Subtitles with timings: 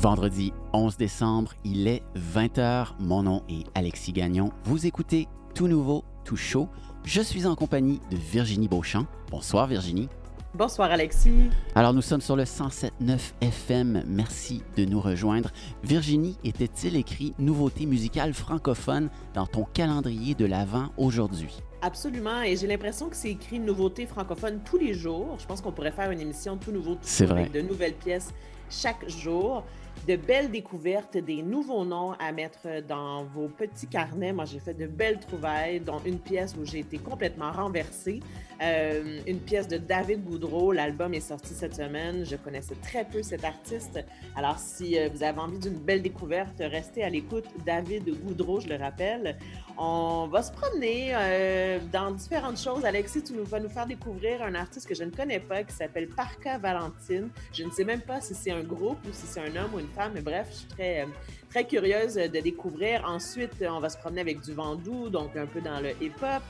[0.00, 2.94] Vendredi 11 décembre, il est 20h.
[3.00, 4.50] Mon nom est Alexis Gagnon.
[4.64, 6.70] Vous écoutez Tout Nouveau, Tout Chaud.
[7.04, 9.04] Je suis en compagnie de Virginie Beauchamp.
[9.30, 10.08] Bonsoir Virginie.
[10.54, 11.50] Bonsoir Alexis.
[11.74, 14.04] Alors nous sommes sur le 107.9 FM.
[14.06, 15.50] Merci de nous rejoindre.
[15.84, 21.58] Virginie, était-il écrit nouveauté musicale francophone dans ton calendrier de l'Avent aujourd'hui?
[21.82, 25.36] Absolument, et j'ai l'impression que c'est écrit nouveauté francophone tous les jours.
[25.38, 28.32] Je pense qu'on pourrait faire une émission tout nouveau, tout avec de nouvelles pièces
[28.70, 29.64] chaque jour
[30.06, 34.32] de belles découvertes, des nouveaux noms à mettre dans vos petits carnets.
[34.32, 38.20] Moi, j'ai fait de belles trouvailles, dont une pièce où j'ai été complètement renversée.
[38.62, 40.72] Euh, une pièce de David Goudreau.
[40.72, 42.24] L'album est sorti cette semaine.
[42.24, 44.00] Je connaissais très peu cet artiste.
[44.36, 47.46] Alors, si euh, vous avez envie d'une belle découverte, restez à l'écoute.
[47.64, 49.36] David Goudreau, je le rappelle.
[49.82, 52.84] On va se promener euh, dans différentes choses.
[52.84, 56.06] Alexis, tu vas nous faire découvrir un artiste que je ne connais pas qui s'appelle
[56.06, 57.30] Parka Valentine.
[57.54, 59.78] Je ne sais même pas si c'est un groupe ou si c'est un homme ou
[59.78, 61.06] une femme, mais bref, je suis très,
[61.50, 63.02] très curieuse de découvrir.
[63.04, 66.42] Ensuite, on va se promener avec du Vendoux, donc un peu dans le hip-hop,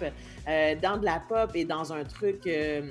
[0.46, 2.82] euh, dans de la pop et dans un truc euh,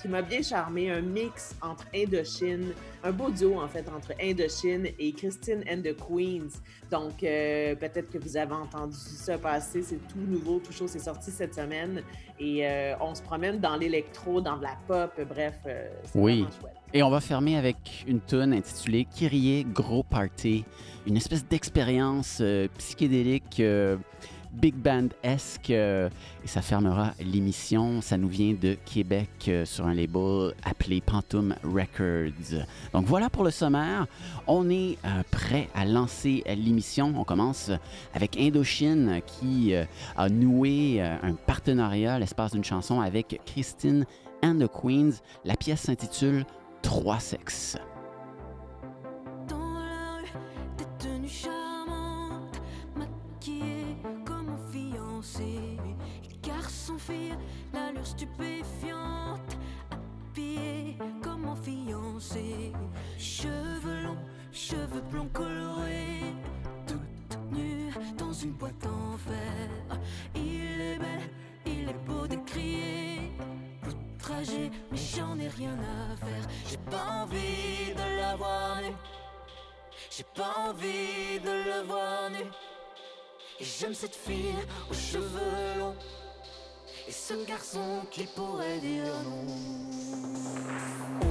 [0.00, 2.72] qui m'a bien charmé, un mix entre Indochine,
[3.02, 6.60] un beau duo en fait entre Indochine et Christine and the Queens.
[6.90, 11.00] Donc euh, peut-être que vous avez entendu ça passer, c'est tout nouveau, tout chaud, c'est
[11.00, 12.02] sorti cette semaine
[12.38, 12.66] et
[13.00, 16.42] on se promène dans l'électro, dans de la pop, bref, c'est oui.
[16.42, 16.76] vraiment chouette.
[16.94, 20.64] Et on va fermer avec une tune intitulée Kyrie Gros Party,
[21.06, 22.42] une espèce d'expérience
[22.78, 23.60] psychédélique
[24.56, 25.70] big band-esque.
[25.70, 26.10] et
[26.46, 28.00] ça fermera l'émission.
[28.00, 32.64] Ça nous vient de Québec euh, sur un label appelé Pantoum Records.
[32.92, 34.06] Donc voilà pour le sommaire.
[34.46, 37.12] On est euh, prêt à lancer l'émission.
[37.16, 37.70] On commence
[38.14, 39.84] avec Indochine qui euh,
[40.16, 44.06] a noué un partenariat, l'espace d'une chanson, avec Christine
[44.42, 45.20] and the Queens.
[45.44, 46.44] La pièce s'intitule
[46.86, 47.76] Trois sexes.
[57.74, 59.58] l'allure stupéfiante,
[59.90, 62.72] habillée comme en fiancé,
[63.18, 64.16] cheveux longs,
[64.52, 66.34] cheveux blonds colorés,
[66.86, 69.98] toute nue dans une boîte en fer.
[70.36, 71.30] Il est bel,
[71.66, 72.36] il est beau de
[74.90, 76.48] mais j'en ai rien à faire.
[76.68, 78.94] J'ai pas envie de la voir nue,
[80.10, 82.44] j'ai pas envie de le voir nu.
[83.58, 84.54] Et j'aime cette fille
[84.90, 85.96] aux cheveux longs.
[87.08, 91.25] Et ce garçon qui pourrait dire non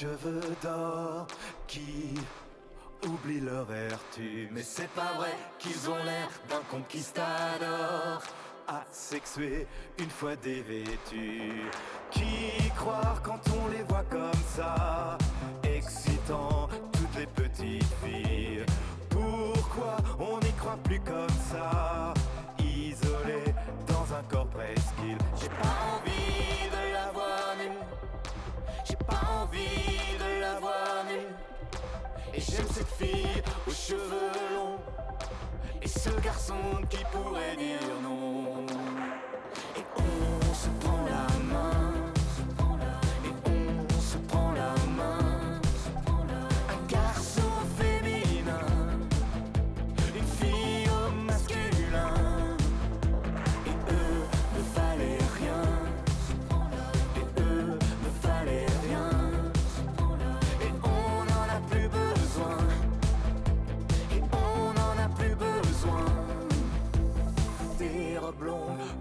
[0.00, 1.26] cheveux d'or
[1.66, 2.14] Qui
[3.06, 4.48] oublient leur vertu.
[4.52, 8.22] Mais c'est pas vrai qu'ils ont l'air d'un conquistador
[8.68, 9.66] Asexué
[9.98, 11.70] une fois dévêtus
[12.10, 15.16] Qui croire quand on les voit comme ça
[15.62, 18.66] Excitant toutes les petites filles?
[19.08, 22.12] Pourquoi on n'y croit plus comme ça?
[32.36, 34.78] Et j'aime cette fille aux cheveux longs.
[35.80, 36.54] Et ce garçon
[36.90, 38.66] qui pourrait dire non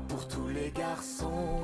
[0.07, 1.61] Pour tous les garçons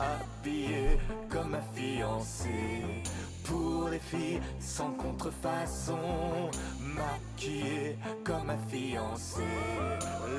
[0.00, 0.98] Habillés
[1.28, 3.04] comme un fiancé.
[3.44, 6.50] Pour les filles sans contrefaçon
[6.80, 9.44] Maquillés comme un fiancé.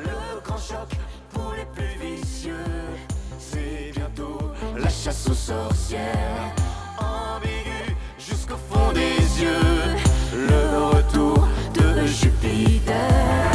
[0.04, 0.90] Le grand choc
[1.30, 2.54] pour les plus vicieux
[3.38, 6.54] C'est bientôt la chasse aux sorcières.
[6.98, 9.96] Ambigu jusqu'au fond des yeux
[10.34, 13.49] Le retour de Jupiter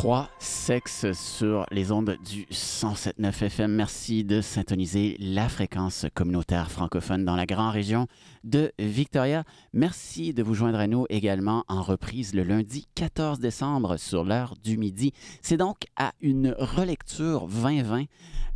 [0.00, 3.70] 3 sexe sur les ondes du 107.9 FM.
[3.70, 8.06] Merci de syntoniser la fréquence communautaire francophone dans la grande région
[8.42, 9.44] de Victoria.
[9.74, 14.54] Merci de vous joindre à nous également en reprise le lundi 14 décembre sur l'heure
[14.64, 15.12] du midi.
[15.42, 18.04] C'est donc à une relecture 2020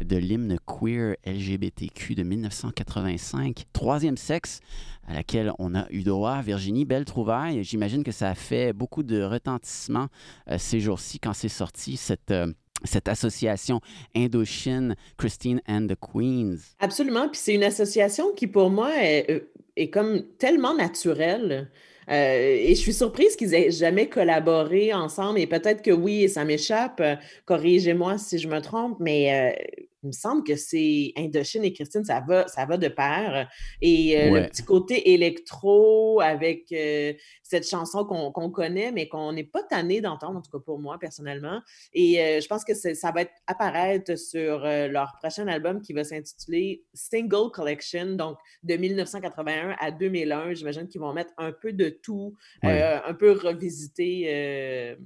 [0.03, 4.61] de l'hymne queer LGBTQ de 1985, Troisième sexe,
[5.07, 6.41] à laquelle on a eu droit.
[6.43, 7.63] Virginie, belle trouvaille.
[7.65, 10.09] J'imagine que ça a fait beaucoup de retentissement
[10.51, 12.53] euh, ces jours-ci quand c'est sorti, cette, euh,
[12.85, 13.81] cette association
[14.15, 16.57] Indochine, Christine and the Queens.
[16.81, 17.29] Absolument.
[17.29, 19.41] Puis c'est une association qui, pour moi, est, euh,
[19.77, 21.71] est comme tellement naturelle.
[22.09, 25.39] et je suis surprise qu'ils aient jamais collaboré ensemble.
[25.39, 27.03] Et peut-être que oui, ça m'échappe.
[27.47, 29.57] Corrigez-moi si je me trompe, mais
[30.05, 33.49] il me semble que c'est Indochine et Christine, ça va, ça va de pair.
[33.81, 39.45] Et euh, le petit côté électro avec euh, cette chanson qu'on connaît, mais qu'on n'est
[39.45, 41.63] pas tanné d'entendre, en tout cas pour moi personnellement.
[41.95, 46.05] Et euh, je pense que ça va être, apparaître sur leur prochain album qui va
[46.05, 50.53] s'intituler Single Collection, donc de 1981 à 2001.
[50.53, 54.97] J'imagine qu'ils vont mettre un peu de tout, un peu revisiter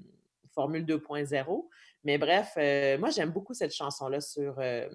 [0.55, 1.69] Formule 2.0.
[2.09, 4.89] Mais bref, euh, moi, j'aime beaucoup cette chanson-là sur, euh,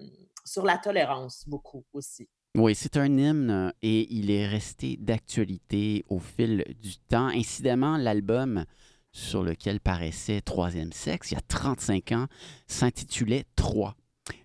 [0.44, 2.28] sur la tolérance, beaucoup aussi.
[2.56, 7.28] Oui, c'est un hymne et il est resté d'actualité au fil du temps.
[7.28, 8.64] Incidemment, l'album
[9.12, 12.26] sur lequel paraissait Troisième Sexe, il y a 35 ans,
[12.66, 13.94] s'intitulait Trois.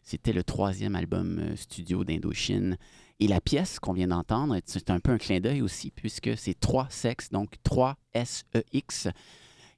[0.03, 2.77] C'était le troisième album euh, studio d'Indochine.
[3.19, 6.59] Et la pièce qu'on vient d'entendre, c'est un peu un clin d'œil aussi, puisque c'est
[6.59, 9.07] trois sexes, donc 3 S-E-X.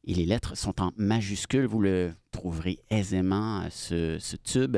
[0.03, 1.65] Et les lettres sont en majuscules.
[1.65, 4.77] Vous le trouverez aisément, ce, tube,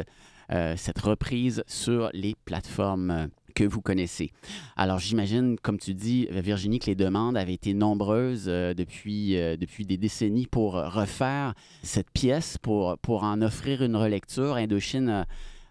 [0.52, 4.32] euh, cette reprise sur les plateformes euh, que vous connaissez.
[4.76, 9.86] Alors j'imagine, comme tu dis, Virginie, que les demandes avaient été nombreuses euh, depuis, depuis
[9.86, 11.54] des décennies pour refaire
[11.84, 14.56] cette pièce, pour, pour en offrir une relecture.
[14.56, 15.26] Indochine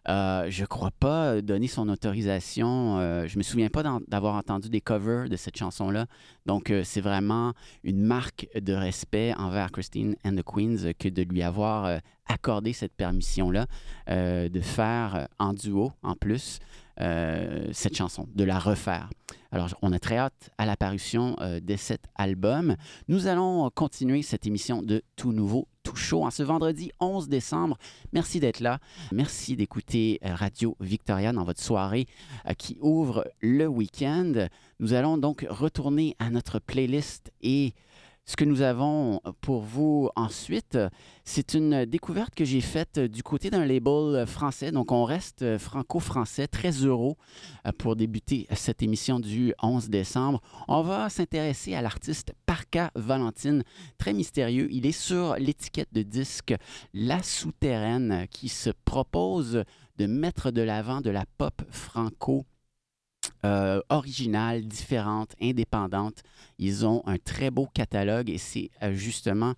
[0.08, 2.99] euh, je crois pas donner son autorisation.
[2.99, 6.06] Euh, je me souviens pas d'avoir entendu des covers de cette chanson-là.
[6.46, 7.52] Donc, euh, c'est vraiment
[7.84, 12.94] une marque de respect envers Christine and the Queens que de lui avoir accordé cette
[12.94, 13.66] permission-là
[14.08, 16.59] de faire en duo, en plus,
[16.99, 19.11] cette chanson, de la refaire.
[19.50, 22.76] Alors, on a très hâte à l'apparition de cet album.
[23.09, 27.76] Nous allons continuer cette émission de Tout Nouveau tout chaud en ce vendredi 11 décembre.
[28.12, 28.78] Merci d'être là.
[29.10, 32.06] Merci d'écouter euh, Radio Victoria dans votre soirée
[32.46, 34.48] euh, qui ouvre le week-end.
[34.80, 37.74] Nous allons donc retourner à notre playlist et
[38.25, 40.79] ce que nous avons pour vous ensuite,
[41.25, 44.71] c'est une découverte que j'ai faite du côté d'un label français.
[44.71, 47.14] Donc, on reste franco-français, très heureux
[47.79, 50.41] pour débuter cette émission du 11 décembre.
[50.69, 53.64] On va s'intéresser à l'artiste Parka Valentine,
[53.99, 54.69] très mystérieux.
[54.71, 56.55] Il est sur l'étiquette de disque
[56.95, 59.64] La Souterraine qui se propose
[59.99, 62.47] de mettre de l'avant de la pop franco
[63.44, 66.22] euh, originales, différentes, indépendantes.
[66.58, 69.54] Ils ont un très beau catalogue et c'est euh, justement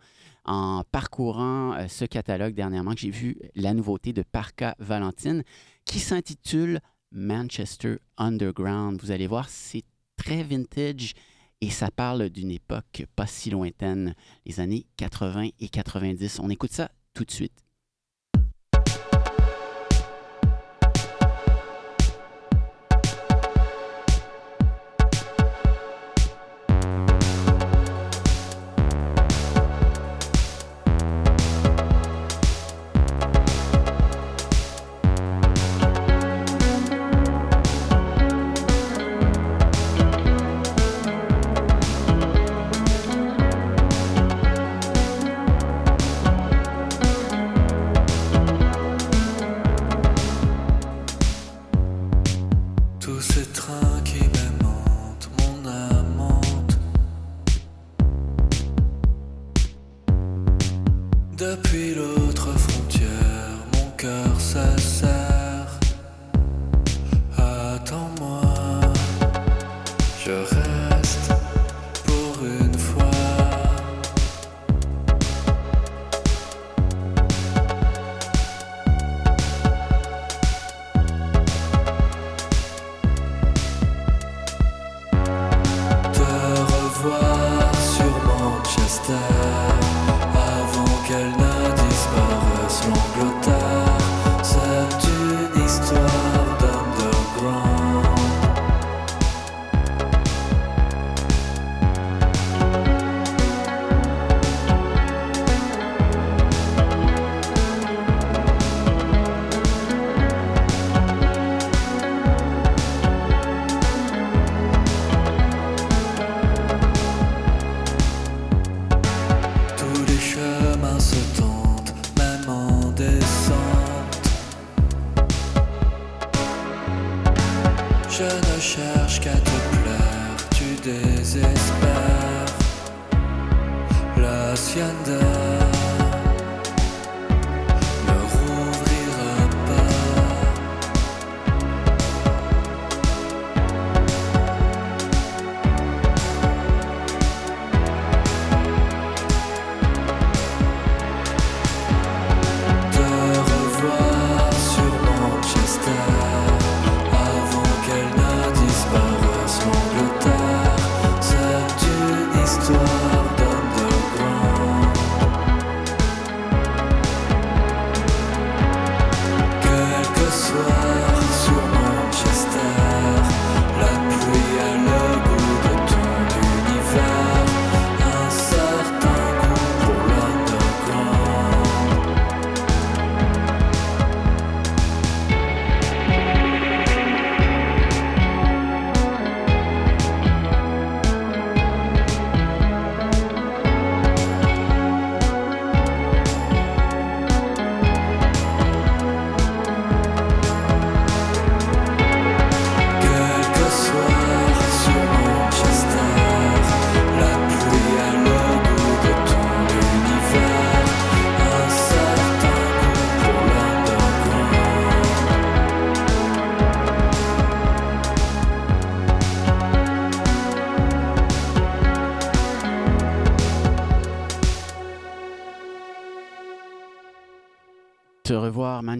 [0.46, 5.42] en parcourant euh, ce catalogue dernièrement que j'ai vu la nouveauté de Parka Valentine
[5.84, 6.80] qui s'intitule
[7.12, 9.00] Manchester Underground.
[9.02, 9.84] Vous allez voir, c'est
[10.16, 11.12] très vintage
[11.60, 14.14] et ça parle d'une époque pas si lointaine,
[14.46, 16.40] les années 80 et 90.
[16.40, 17.63] On écoute ça tout de suite.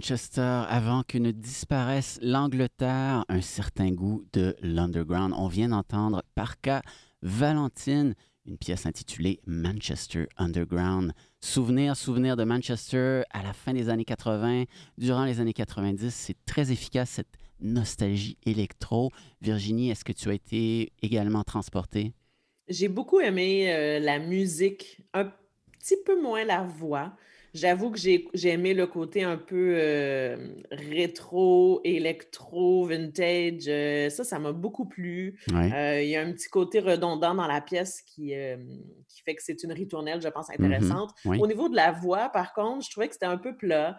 [0.04, 5.32] Manchester avant que ne disparaisse l'Angleterre, un certain goût de l'underground.
[5.34, 6.82] On vient d'entendre Parka
[7.22, 11.14] Valentine, une pièce intitulée Manchester Underground.
[11.40, 14.64] Souvenir, souvenir de Manchester à la fin des années 80,
[14.98, 16.14] durant les années 90.
[16.14, 19.10] C'est très efficace cette nostalgie électro.
[19.40, 22.12] Virginie, est-ce que tu as été également transportée?
[22.68, 25.32] J'ai beaucoup aimé euh, la musique, un
[25.78, 27.16] petit peu moins la voix.
[27.54, 30.36] J'avoue que j'ai j'ai aimé le côté un peu euh,
[30.72, 33.68] rétro, électro, vintage.
[33.68, 35.38] euh, ça, ça m'a beaucoup plu.
[35.52, 35.72] Ouais.
[35.72, 38.32] Euh, il y a un petit côté redondant dans la pièce qui,
[39.08, 40.64] qui fait que c'est une ritournelle, je pense, Mhm.
[40.64, 41.10] intéressante.
[41.24, 41.38] Oui.
[41.40, 43.96] Au niveau de la voix, par contre, je trouvais que c'était un peu plat.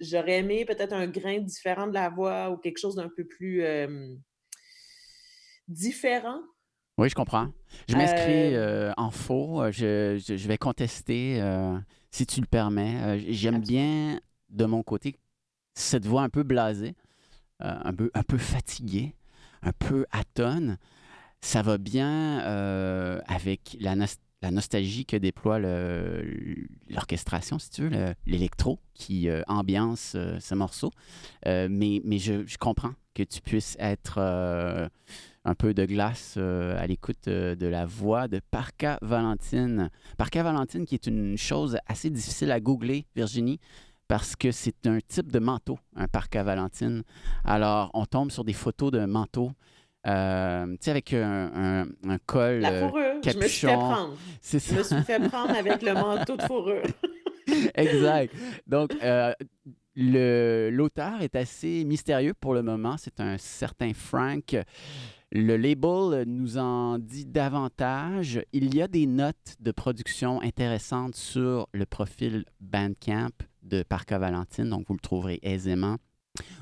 [0.00, 3.62] J'aurais aimé peut-être un grain différent de la voix ou quelque chose d'un peu plus
[5.68, 6.40] différent.
[6.96, 7.48] Oui, je comprends.
[7.88, 8.54] Je m'inscris
[8.96, 9.62] en faux.
[9.72, 11.40] Je, je- je vais contester,
[12.14, 12.96] si tu le permets.
[13.02, 15.16] Euh, J'aime bien, de mon côté,
[15.74, 16.94] cette voix un peu blasée,
[17.62, 19.14] euh, un, peu, un peu fatiguée,
[19.62, 20.78] un peu atone.
[21.40, 24.06] Ça va bien euh, avec la, nos-
[24.42, 25.58] la nostalgie que déploie
[26.88, 30.90] l'orchestration, si tu veux, le- l'électro qui ambiance ce morceau.
[31.46, 34.18] Mais mais je, je comprends que tu puisses être
[35.44, 39.90] un peu de glace euh, à l'écoute euh, de la voix de Parka Valentine.
[40.16, 43.58] Parka Valentine qui est une chose assez difficile à googler, Virginie,
[44.08, 47.02] parce que c'est un type de manteau, un Parka Valentine.
[47.44, 49.52] Alors, on tombe sur des photos d'un manteau,
[50.06, 52.60] euh, tu sais, avec un, un- un col.
[52.60, 53.78] La fourrure, je me suis fait capuchon.
[53.78, 54.16] prendre.
[54.42, 56.82] Je me suis fait prendre avec le manteau de fourrure.
[57.74, 58.34] exact.
[58.66, 58.92] Donc,
[59.96, 62.96] l'auteur est assez mystérieux pour le moment.
[62.98, 64.56] C'est un certain Frank.
[65.36, 68.40] Le label nous en dit davantage.
[68.52, 73.32] Il y a des notes de production intéressantes sur le profil Bandcamp
[73.64, 75.96] de Parca Valentine, donc vous le trouverez aisément.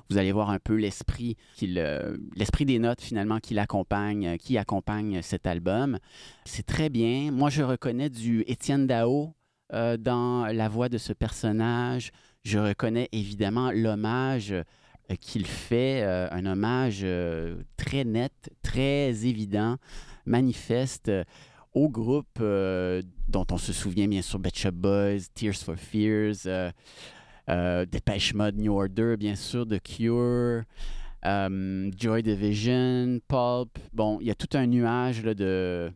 [0.08, 2.16] Vous allez voir un peu l'esprit euh,
[2.60, 5.98] des notes finalement qui l'accompagne, euh, qui accompagne cet album.
[6.46, 7.30] C'est très bien.
[7.30, 9.34] Moi, je reconnais du Étienne Dao
[9.74, 12.10] euh, dans la voix de ce personnage.
[12.42, 14.54] Je reconnais évidemment l'hommage
[15.16, 19.76] qu'il fait, euh, un hommage euh, très net, très évident,
[20.26, 21.24] manifeste euh,
[21.74, 26.70] au groupe euh, dont on se souvient bien sûr, Shop Boys, Tears for Fears, euh,
[27.48, 30.64] euh, Depeche Mode, New Order, bien sûr, The Cure,
[31.24, 33.78] euh, Joy Division, Pulp.
[33.92, 35.90] Bon, il y a tout un nuage de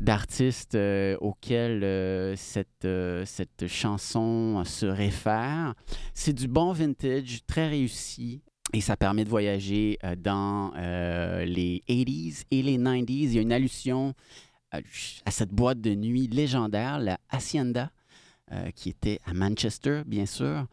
[0.00, 5.74] d'artistes euh, auxquels euh, cette, euh, cette chanson se réfère.
[6.14, 8.42] C'est du bon vintage, très réussi.
[8.72, 13.04] Et ça permet de voyager dans les 80s et les 90s.
[13.08, 14.14] Il y a une allusion
[14.74, 14.80] euh,
[15.24, 17.90] à cette boîte de nuit légendaire, la Hacienda,
[18.76, 20.66] qui était à Manchester, bien sûr,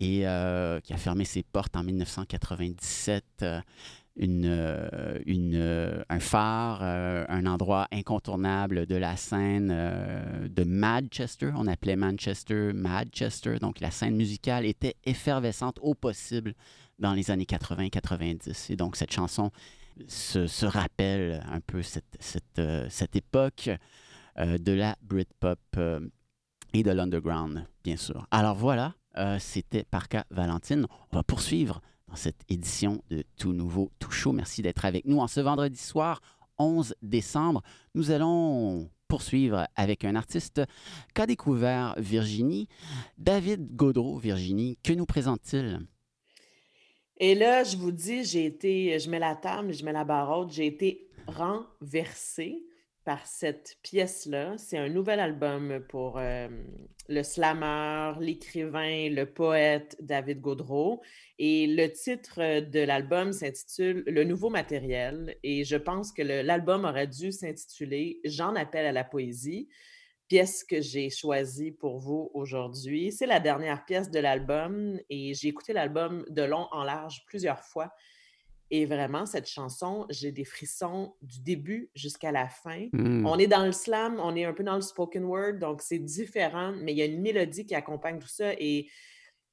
[0.00, 3.44] et qui a fermé ses portes en 1997.
[4.16, 11.50] Une, euh, euh, un phare, euh, un endroit incontournable de la scène de Manchester.
[11.56, 13.58] On appelait Manchester Manchester.
[13.58, 16.54] Donc la scène musicale était effervescente au possible
[16.98, 18.72] dans les années 80-90.
[18.72, 19.50] Et donc cette chanson
[20.06, 23.70] se, rappelle un peu cette, cette, cette époque
[24.38, 25.58] de la Britpop.
[26.76, 28.26] Et de l'underground, bien sûr.
[28.32, 28.94] Alors voilà,
[29.38, 30.88] c'était Parca Valentine.
[31.12, 31.80] On va poursuivre
[32.16, 34.32] cette édition de Tout Nouveau, Tout Chaud.
[34.32, 36.20] Merci d'être avec nous en ce vendredi soir,
[36.58, 37.62] 11 décembre.
[37.94, 40.62] Nous allons poursuivre avec un artiste
[41.14, 42.68] qu'a découvert Virginie,
[43.18, 44.18] David Gaudreau.
[44.18, 45.80] Virginie, que nous présente-t-il?
[47.18, 50.36] Et là, je vous dis, j'ai été, je mets la table, je mets la barre
[50.36, 52.64] haute, j'ai été renversée
[53.04, 54.56] par cette pièce-là.
[54.58, 56.48] C'est un nouvel album pour euh,
[57.08, 61.02] le slammer, l'écrivain, le poète David Gaudreau.
[61.38, 65.36] Et le titre de l'album s'intitule Le nouveau matériel.
[65.42, 69.68] Et je pense que l'album aurait dû s'intituler J'en appelle à la poésie,
[70.28, 73.10] pièce que j'ai choisie pour vous aujourd'hui.
[73.10, 77.60] C'est la dernière pièce de l'album et j'ai écouté l'album de long en large plusieurs
[77.60, 77.92] fois.
[78.70, 82.88] Et vraiment, cette chanson, j'ai des frissons du début jusqu'à la fin.
[82.92, 83.26] Hmm.
[83.26, 85.98] On est dans le slam, on est un peu dans le spoken word, donc c'est
[85.98, 88.52] différent, mais il y a une mélodie qui accompagne tout ça.
[88.54, 88.88] Et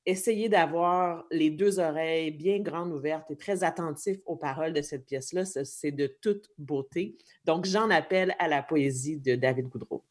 [0.05, 5.05] essayez d'avoir les deux oreilles bien grandes ouvertes et très attentifs aux paroles de cette
[5.05, 5.45] pièce-là.
[5.45, 7.17] C'est de toute beauté.
[7.45, 10.03] Donc, j'en appelle à la poésie de David Goudreau.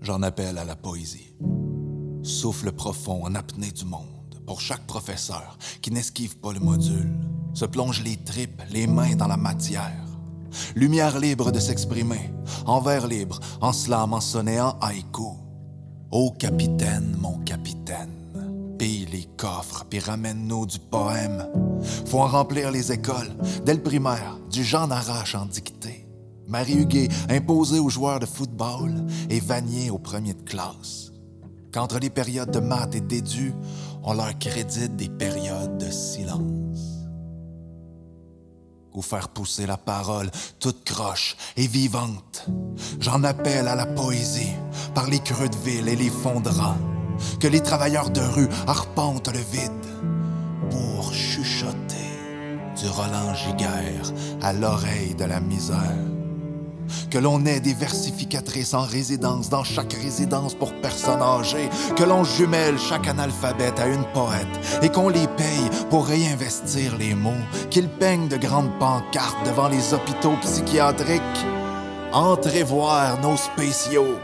[0.00, 1.34] J'en appelle à la poésie.
[2.22, 7.12] Souffle profond en apnée du monde pour chaque professeur qui n'esquive pas le module,
[7.52, 10.07] se plonge les tripes, les mains dans la matière.
[10.74, 12.30] Lumière libre de s'exprimer,
[12.66, 15.32] en vers libre, en slam, en sonnet, en haïku.
[16.10, 21.46] Ô capitaine, mon capitaine, pille les coffres, puis ramène-nous du poème.
[22.06, 26.06] Faut en remplir les écoles, dès le primaire, du genre arrache en dictée.
[26.46, 31.12] Marie Huguet imposée aux joueurs de football et Vanier au premier de classe.
[31.72, 33.52] Qu'entre les périodes de maths et d'édu,
[34.02, 36.57] on leur crédite des périodes de silence.
[39.02, 40.30] Faire pousser la parole
[40.60, 42.46] toute croche et vivante.
[43.00, 44.52] J'en appelle à la poésie
[44.94, 46.50] par les creux de ville et les fonds de.
[47.40, 49.70] Que les travailleurs de rue arpentent le vide
[50.70, 51.96] pour chuchoter
[52.76, 56.17] du Roland Giguère à l'oreille de la misère
[57.10, 62.24] que l'on ait des versificatrices en résidence dans chaque résidence pour personnes âgées, que l'on
[62.24, 64.46] jumelle chaque analphabète à une poète
[64.82, 69.94] et qu'on les paye pour réinvestir les mots, qu'ils peignent de grandes pancartes devant les
[69.94, 71.22] hôpitaux psychiatriques.
[72.12, 74.16] Entrez voir nos spéciaux.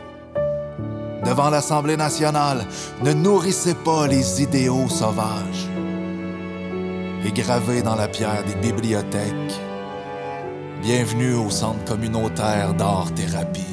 [1.25, 2.67] Devant l'Assemblée nationale,
[3.03, 5.69] ne nourrissez pas les idéaux sauvages.
[7.25, 9.61] Et gravés dans la pierre des bibliothèques,
[10.85, 13.65] Bienvenue au centre communautaire d'art-thérapie.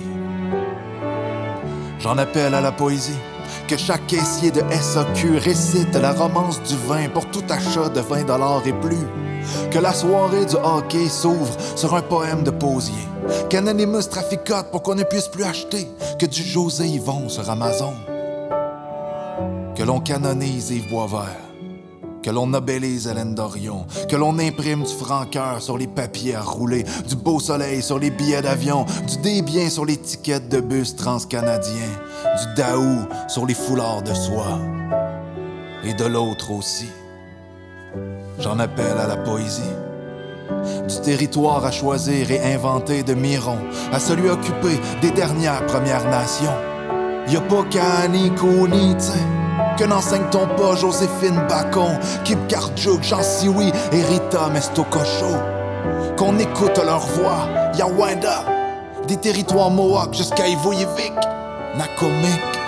[1.99, 3.19] J'en appelle à la poésie.
[3.67, 8.27] Que chaque caissier de SAQ récite la romance du vin pour tout achat de 20
[8.27, 9.05] dollars et plus.
[9.71, 13.05] Que la soirée du hockey s'ouvre sur un poème de Posier.
[13.49, 17.93] Qu'Anonymous traficote pour qu'on ne puisse plus acheter que du José Yvon sur Amazon.
[19.75, 21.40] Que l'on canonise Yves Boisvert
[22.21, 26.85] que l'on nobélise Hélène Dorion, que l'on imprime du franc-cœur sur les papiers à rouler,
[27.07, 31.89] du beau soleil sur les billets d'avion, du débien sur les tickets de bus transcanadiens,
[32.39, 34.59] du daou sur les foulards de soie.
[35.83, 36.89] Et de l'autre aussi.
[38.39, 39.61] J'en appelle à la poésie.
[40.87, 43.57] Du territoire à choisir et inventer de Miron
[43.91, 46.55] à celui occupé des dernières Premières Nations.
[47.27, 49.40] Y a pas qu'à ni t'sais.
[49.81, 52.37] Que n'enseigne-t-on pas Joséphine Bacon, Kip
[52.77, 55.35] Jean Sioui et Rita Mestococho?
[56.15, 58.45] Qu'on écoute leur voix, Yawanda,
[59.07, 61.15] des territoires Mohawk jusqu'à Ivoyevik,
[61.79, 62.59] Nakomik.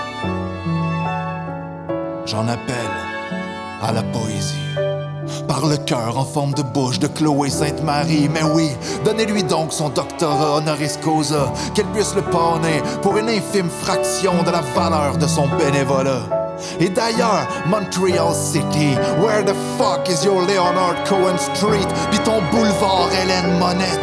[2.26, 2.98] J'en appelle
[3.84, 4.56] à la poésie.
[5.48, 8.72] Par le cœur en forme de bouche de Chloé Sainte-Marie, mais oui,
[9.06, 14.50] donnez-lui donc son doctorat honoris causa, qu'elle puisse le pawner pour une infime fraction de
[14.50, 16.43] la valeur de son bénévolat.
[16.80, 23.10] Et d'ailleurs, Montreal City, where the fuck is your Leonard Cohen Street, pis ton boulevard
[23.22, 24.00] Hélène Monette?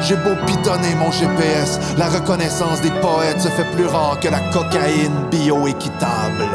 [0.00, 4.40] J'ai beau pitonner mon GPS, la reconnaissance des poètes se fait plus rare que la
[4.52, 6.48] cocaïne bio-équitable.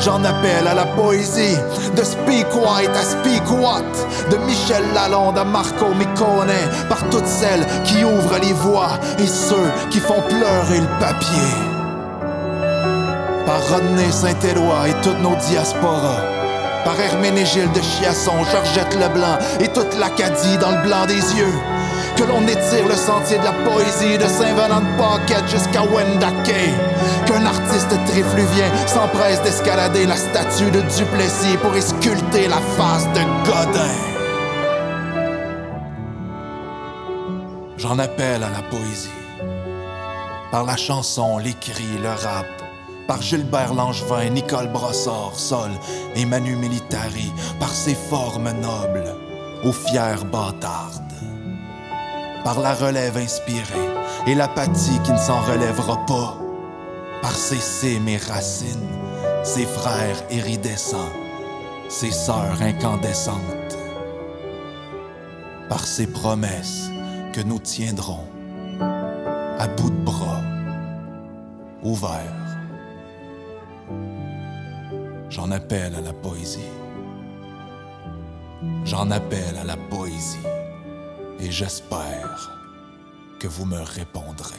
[0.00, 1.56] J'en appelle à la poésie,
[1.96, 3.84] de Speak White à Speak What,
[4.30, 6.52] de Michel Lalonde à Marco Micone,
[6.88, 11.77] par toutes celles qui ouvrent les voies et ceux qui font pleurer le papier
[13.58, 16.22] Rodney Saint-Éloi et toutes nos diasporas,
[16.84, 21.54] par Herménégilde de Chiasson, Georgette Leblanc et toute l'Acadie dans le blanc des yeux.
[22.16, 26.72] Que l'on étire le sentier de la poésie de Saint-Venant de Paquette jusqu'à Wendake.
[27.26, 33.94] Qu'un artiste trifluvien s'empresse d'escalader la statue de Duplessis pour esculter la face de Godin.
[37.76, 39.10] J'en appelle à la poésie.
[40.50, 42.57] Par la chanson, les cris, le rap.
[43.08, 45.70] Par Gilbert Langevin, Nicole Brossard, Sol
[46.14, 47.32] et Manu Militari.
[47.58, 49.14] Par ses formes nobles,
[49.64, 51.14] aux fières bâtardes.
[52.44, 53.88] Par la relève inspirée
[54.26, 56.36] et l'apathie qui ne s'en relèvera pas.
[57.22, 58.86] Par ses cimes et racines,
[59.42, 61.12] ses frères iridescents,
[61.88, 63.78] ses sœurs incandescentes.
[65.70, 66.90] Par ses promesses
[67.32, 68.26] que nous tiendrons
[69.58, 70.42] à bout de bras,
[71.82, 72.47] ouverts.
[75.30, 76.70] J'en appelle à la poésie.
[78.84, 80.38] J'en appelle à la poésie.
[81.38, 82.50] Et j'espère
[83.38, 84.56] que vous me répondrez.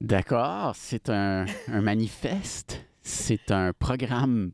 [0.00, 4.52] D'accord, c'est un, un manifeste, c'est un programme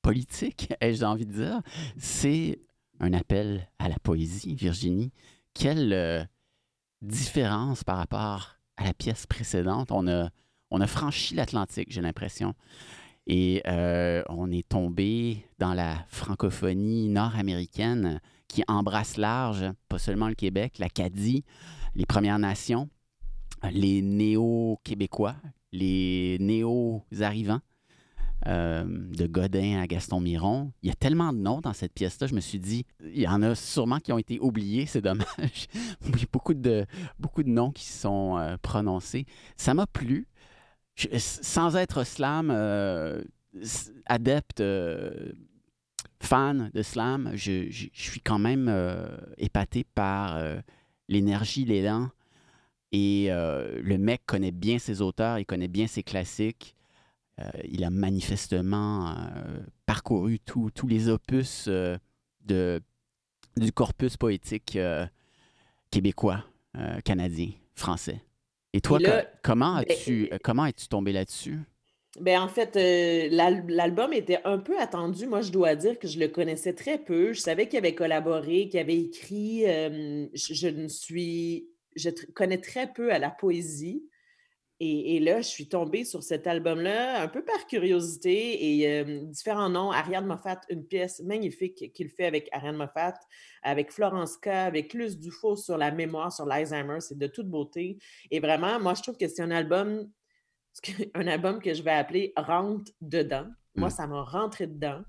[0.00, 1.60] politique, ai-je envie de dire.
[1.98, 2.60] C'est
[2.98, 5.12] un appel à la poésie, Virginie.
[5.52, 6.24] Quelle euh,
[7.02, 9.92] différence par rapport à la pièce précédente?
[9.92, 10.30] On a,
[10.72, 12.54] on a franchi l'Atlantique, j'ai l'impression.
[13.26, 20.34] Et euh, on est tombé dans la francophonie nord-américaine qui embrasse large, pas seulement le
[20.34, 21.44] Québec, l'Acadie,
[21.94, 22.88] les Premières Nations,
[23.70, 25.36] les néo-québécois,
[25.72, 27.60] les néo-arrivants,
[28.48, 30.72] euh, de Godin à Gaston Miron.
[30.82, 33.28] Il y a tellement de noms dans cette pièce-là, je me suis dit, il y
[33.28, 35.28] en a sûrement qui ont été oubliés, c'est dommage.
[36.08, 36.84] il y a beaucoup de,
[37.20, 39.26] beaucoup de noms qui sont euh, prononcés.
[39.56, 40.26] Ça m'a plu.
[40.94, 43.22] Je- sans être slam, euh,
[44.06, 45.32] adepte, euh,
[46.20, 49.06] fan de slam, je, suis quand même euh,
[49.38, 50.60] épaté par euh,
[51.08, 52.10] l'énergie, l'élan.
[52.92, 56.76] Et euh, le mec connaît bien ses auteurs, il connaît bien ses classiques.
[57.40, 61.96] Euh, il a manifestement euh, parcouru tous les opus euh,
[62.46, 65.06] du corpus poétique euh,
[65.90, 66.44] québécois,
[66.76, 68.22] euh, canadien, français.
[68.74, 71.60] Et toi, Et là, co- comment ben, as-tu euh, comment es-tu tombé là-dessus?
[72.20, 75.26] Ben, en fait, euh, l'al- l'album était un peu attendu.
[75.26, 77.32] Moi, je dois dire que je le connaissais très peu.
[77.32, 79.66] Je savais qu'il avait collaboré, qu'il avait écrit.
[79.66, 81.68] euh, je, je ne suis.
[81.96, 84.04] Je connais très peu à la poésie.
[84.84, 89.20] Et, et là, je suis tombée sur cet album-là un peu par curiosité et euh,
[89.26, 89.92] différents noms.
[89.92, 93.14] Ariane Moffat, une pièce magnifique qu'il fait avec Ariane Moffat,
[93.62, 96.98] avec Florence K, avec Luce Dufault sur la mémoire, sur l'Alzheimer.
[96.98, 97.96] C'est de toute beauté.
[98.32, 100.10] Et vraiment, moi, je trouve que c'est un album
[101.14, 103.46] un album que je vais appeler Rentre dedans.
[103.76, 103.92] Moi, Mm.
[103.92, 105.02] ça m'a rentré dedans.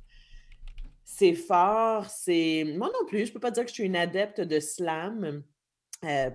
[1.03, 2.63] C'est fort, c'est.
[2.77, 5.43] Moi non plus, je peux pas dire que je suis une adepte de slam.
[6.03, 6.29] Euh,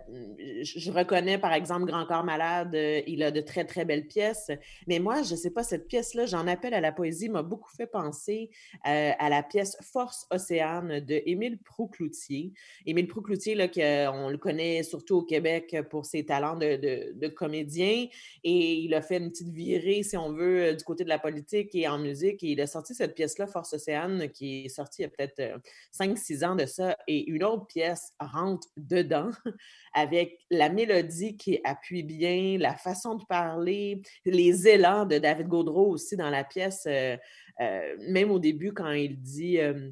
[0.62, 4.50] je, reconnais, par exemple, Grand Corps Malade, euh, il a de très, très belles pièces.
[4.86, 7.86] Mais moi, je sais pas, cette pièce-là, j'en appelle à la poésie, m'a beaucoup fait
[7.86, 8.50] penser
[8.86, 12.52] euh, à la pièce Force Océane de Émile Proucloutier.
[12.86, 16.76] Émile Proucloutier, là, que, on le connaît surtout au Québec pour ses talents de,
[17.12, 18.06] de- comédien.
[18.42, 21.74] Et il a fait une petite virée, si on veut, du côté de la politique
[21.74, 22.42] et en musique.
[22.42, 25.40] Et il a sorti cette pièce-là, Force Océane, qui est sortie il y a peut-être
[25.40, 25.58] euh,
[25.92, 26.96] 5-6 ans de ça.
[27.06, 29.30] Et une autre pièce rentre dedans
[29.92, 35.90] avec la mélodie qui appuie bien, la façon de parler, les élans de David Gaudreau
[35.90, 36.84] aussi dans la pièce.
[36.86, 37.16] euh,
[37.60, 39.58] euh, même au début, quand il dit.
[39.58, 39.90] euh,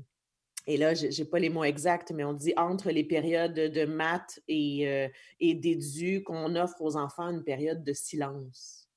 [0.68, 3.84] et là, je n'ai pas les mots exacts, mais on dit entre les périodes de
[3.84, 8.88] maths et, euh, et d'édu qu'on offre aux enfants une période de silence.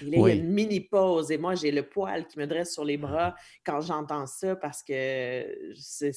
[0.00, 2.46] Et là, il y a une mini pause et moi, j'ai le poil qui me
[2.46, 6.12] dresse sur les bras quand j'entends ça parce que c'est-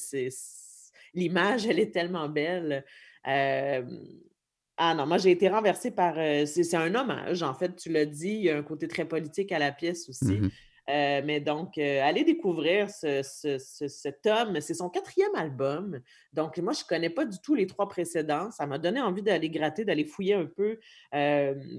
[1.14, 2.84] l'image, elle est tellement belle.
[3.28, 3.82] Euh,
[4.76, 6.14] ah non, moi, j'ai été renversée par...
[6.16, 8.30] euh, c'est un hommage, en fait, tu l'as dit.
[8.34, 10.40] Il y a un côté très politique à la pièce aussi.
[10.40, 10.50] Mhm.
[10.90, 14.60] Euh, mais donc, euh, allez découvrir ce- ce- ce- cet homme.
[14.60, 16.00] C'est son quatrième album.
[16.32, 18.50] Donc, moi, je ne connais pas du tout les trois précédents.
[18.50, 20.80] Ça m'a donné envie d'aller gratter, d'aller fouiller un peu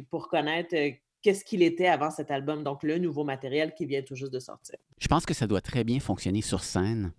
[0.10, 0.74] pour connaître
[1.22, 2.64] qu'est-ce qu'il était avant cet album.
[2.64, 4.78] Donc, le nouveau matériel qui vient tout juste de sortir.
[5.00, 7.12] Je pense que ça doit très bien fonctionner sur scène,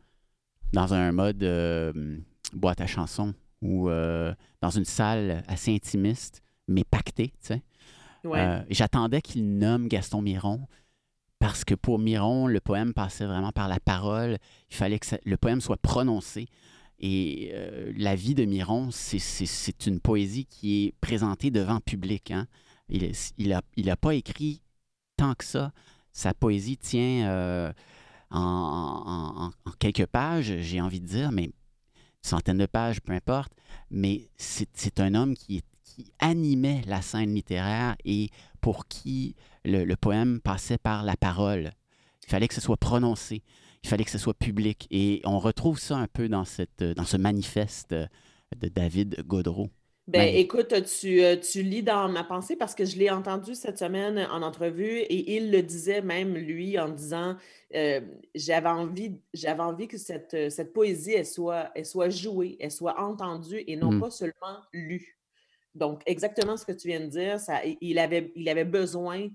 [0.73, 1.45] dans un mode
[2.55, 7.63] boîte à chansons ou euh, dans une salle assez intimiste, mais pactée, tu sais.
[8.23, 8.39] Ouais.
[8.39, 10.67] Euh, J'attendais qu'il nomme Gaston Miron
[11.39, 14.39] parce que pour Miron, le poème passait vraiment par la parole.
[14.71, 16.47] Il fallait que ça- le poème soit prononcé.
[17.01, 22.31] Et euh, la vie de Miron, c'est- une poésie qui est présentée devant public.
[22.31, 22.47] hein.
[22.89, 24.63] Il n'a il a, il a pas écrit
[25.17, 25.73] tant que ça.
[26.13, 27.73] Sa poésie tient euh,
[28.31, 31.51] en, en- en- en quelques pages, j'ai envie de dire, mais
[32.25, 33.53] centaines de pages, peu importe.
[33.91, 35.63] Mais c'est un homme qui,
[36.19, 41.71] animait la scène littéraire et pour qui le, poème passait par la parole.
[42.27, 43.45] Il fallait que ce soit prononcé.
[43.85, 44.89] il fallait que ce soit public.
[44.91, 46.43] Et on retrouve ça un peu dans,
[46.97, 49.71] dans ce manifeste de David Godreau.
[50.07, 53.79] Ben, écoute, tu, euh, tu lis dans ma pensée parce que je l'ai entendu cette
[53.79, 57.37] semaine en entrevue et il le disait même, lui, en disant
[57.75, 58.03] euh,
[58.35, 62.71] j'avais envie, j'avais envie que cette, euh, cette poésie, elle soit, elle soit jouée, elle
[62.71, 64.01] soit entendue et non Mm.
[64.01, 65.17] pas seulement lue.
[65.75, 69.29] Donc, exactement ce que tu viens de dire, ça, il, avait, il avait besoin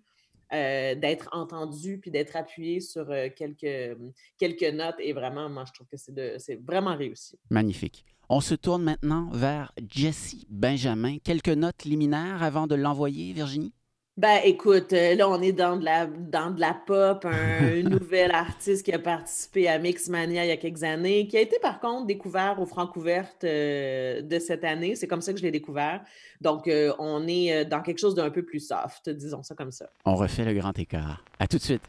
[0.54, 3.98] euh, d'être entendu puis d'être appuyé sur euh, quelques,
[4.38, 7.38] quelques notes et vraiment, moi, je trouve que c'est vraiment réussi.
[7.50, 8.06] Magnifique.
[8.30, 11.18] On se tourne maintenant vers Jesse Benjamin.
[11.24, 13.74] Quelques notes liminaires avant de l'envoyer, Virginie?
[14.20, 18.32] Ben, écoute, euh, là, on est dans de la, dans de la pop, un nouvel
[18.32, 21.80] artiste qui a participé à Mixmania il y a quelques années, qui a été par
[21.80, 24.98] contre découvert au Francouverte euh, de cette année.
[24.98, 26.02] C'est comme ça que je l'ai découvert.
[26.42, 29.72] Donc, euh, on est euh, dans quelque chose d'un peu plus soft, disons ça comme
[29.72, 29.90] ça.
[30.04, 31.24] On refait le grand écart.
[31.40, 31.84] À tout de suite.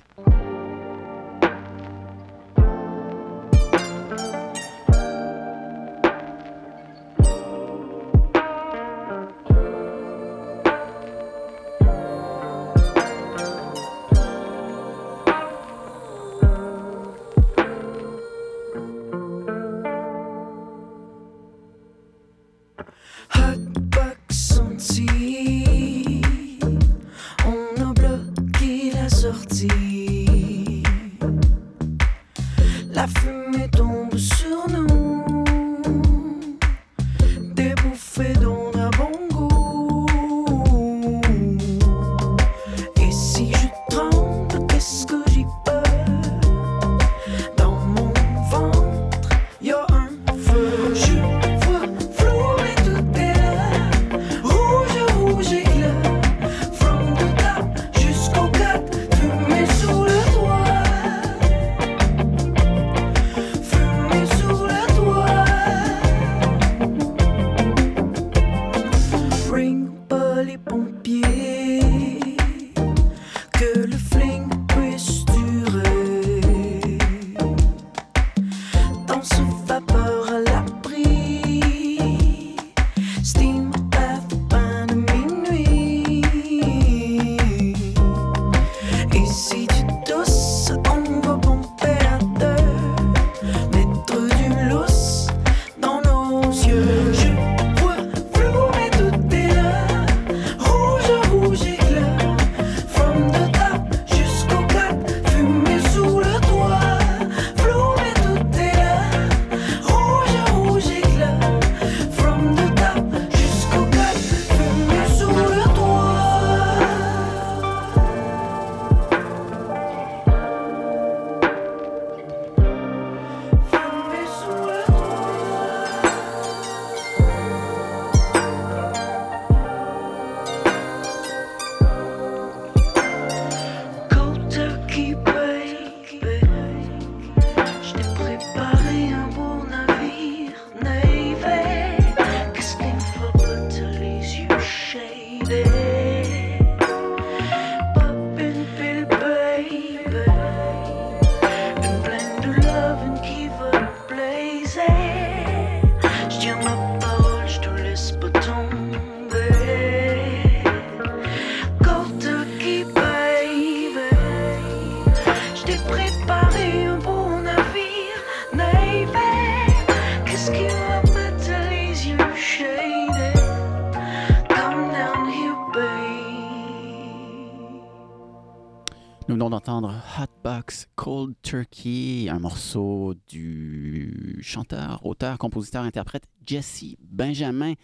[182.11, 187.75] Un morceau du chanteur, auteur, compositeur, interprète Jesse Benjamin.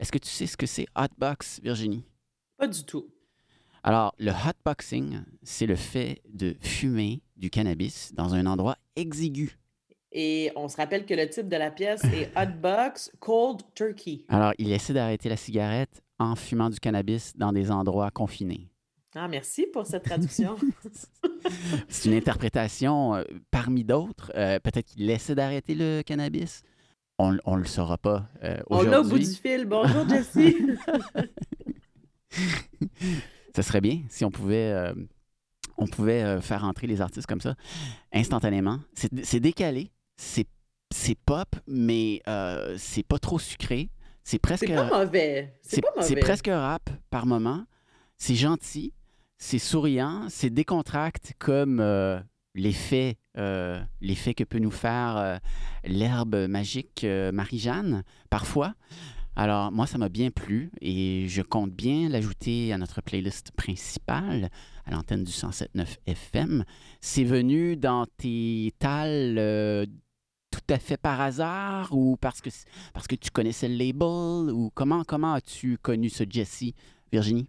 [0.00, 2.04] Est-ce que tu sais ce que c'est Hotbox, Virginie?
[2.56, 3.06] Pas du tout.
[3.84, 9.56] Alors, le hotboxing, c'est le fait de fumer du cannabis dans un endroit exigu.
[10.10, 14.24] Et on se rappelle que le titre de la pièce est Hotbox Cold Turkey.
[14.28, 18.68] Alors, il essaie d'arrêter la cigarette en fumant du cannabis dans des endroits confinés.
[19.18, 20.56] Ah, merci pour cette traduction.
[21.88, 24.30] C'est une interprétation euh, parmi d'autres.
[24.36, 26.62] Euh, Peut-être qu'il essaie d'arrêter le cannabis.
[27.18, 29.64] On ne le saura pas euh, On l'a au bout du fil.
[29.64, 30.54] Bonjour, Jessie.
[33.54, 34.92] Ce serait bien si on pouvait,
[35.78, 37.54] on pouvait faire entrer les artistes comme ça
[38.12, 38.80] instantanément.
[38.92, 40.44] C'est décalé, c'est
[41.24, 42.20] pop, mais
[42.76, 43.88] c'est pas trop sucré.
[44.24, 45.54] C'est presque, C'est pas mauvais.
[45.62, 46.06] C'est c'est pas mauvais.
[46.06, 47.64] c'est presque rap par moment.
[48.18, 48.92] C'est gentil,
[49.38, 52.18] c'est souriant, c'est décontracte comme euh,
[52.54, 55.36] l'effet euh, que peut nous faire euh,
[55.84, 58.74] l'herbe magique Marie-Jeanne, parfois.
[59.38, 64.48] Alors, moi, ça m'a bien plu et je compte bien l'ajouter à notre playlist principale,
[64.86, 66.64] à l'antenne du 107.9 FM.
[67.02, 69.86] C'est venu dans tes tales
[70.50, 72.48] tout à fait par hasard ou parce que,
[72.94, 76.72] parce que tu connaissais le label ou comment, comment as-tu connu ce Jesse,
[77.12, 77.46] Virginie?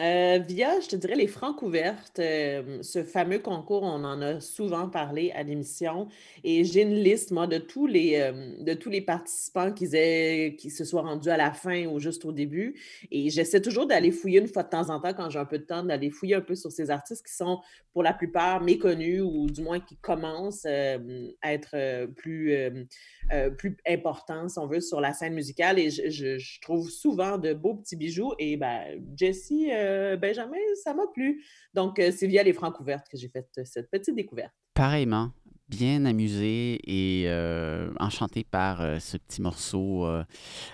[0.00, 4.40] Euh, via, je te dirais, les francs ouvertes, euh, ce fameux concours, on en a
[4.40, 6.06] souvent parlé à l'émission.
[6.44, 10.84] Et j'ai une liste, moi, de tous les, euh, de tous les participants qui, se
[10.84, 12.80] soient rendus à la fin ou juste au début.
[13.10, 15.58] Et j'essaie toujours d'aller fouiller une fois de temps en temps, quand j'ai un peu
[15.58, 17.60] de temps, d'aller fouiller un peu sur ces artistes qui sont,
[17.92, 22.54] pour la plupart, méconnus ou du moins qui commencent à être plus,
[23.56, 25.80] plus importants, si on veut, sur la scène musicale.
[25.80, 28.32] Et je, je, je trouve souvent de beaux petits bijoux.
[28.38, 31.44] Et ben, Jessie euh, Benjamin, ça m'a plu.
[31.74, 34.52] Donc, euh, c'est via les francs ouvertes que j'ai fait euh, cette petite découverte.
[34.74, 35.30] Pareillement,
[35.68, 37.28] bien amusé et
[37.98, 40.06] enchanté par ce petit morceau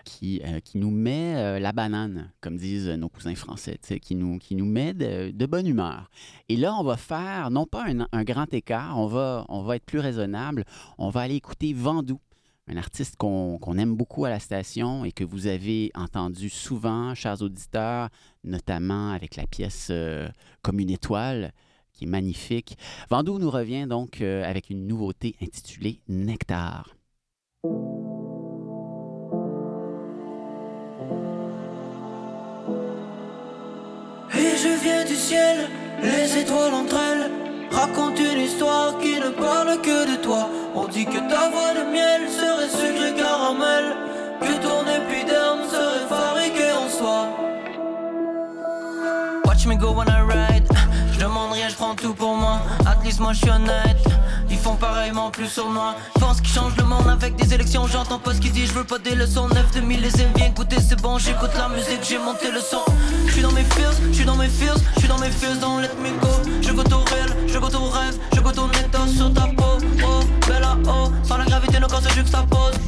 [0.05, 0.43] qui,
[0.75, 5.67] nous met la banane, comme disent nos cousins français, qui nous, qui met de, bonne
[5.67, 6.11] humeur.
[6.51, 9.87] Et là, on va faire, non pas un, grand écart, on va, on va être
[9.87, 10.65] plus raisonnable,
[10.99, 12.21] on va aller écouter Vandou
[12.67, 17.15] un artiste qu'on qu aime beaucoup à la station et que vous avez entendu souvent,
[17.15, 18.09] chers auditeurs,
[18.43, 20.29] notamment avec la pièce euh,
[20.63, 21.53] Comme une étoile,
[21.93, 22.77] qui est magnifique.
[23.11, 26.97] Vandou nous revient donc euh, avec une nouveauté intitulée Nectar.
[34.37, 35.69] Et je viens du ciel,
[36.03, 37.31] les étoiles entre elles
[37.71, 40.49] racontent une histoire qui ne parle que de toi.
[40.75, 42.44] On dit que ta voix de miel serait
[53.05, 54.03] least moi je suis honnête.
[54.51, 55.95] Ils font pareillement plus sur moi.
[56.19, 57.87] Pense qu'ils changent le monde avec des élections.
[57.87, 59.49] J'entends pas ce qu'ils disent, je veux pas des leçons.
[59.49, 61.19] 9 2000 les aime bien écouter, c'est bon.
[61.19, 62.83] J'écoute la musique, j'ai monté le son.
[63.27, 65.59] Je suis dans mes feels, je suis dans mes feels, je suis dans mes feels,
[65.61, 66.29] dans let me go.
[66.63, 69.79] Je goûte au réel, je goûte au rêve, je goûte au néto sur ta peau.
[70.03, 72.81] Oh, bella oh, sans la gravité, nos corps se juxtaposent.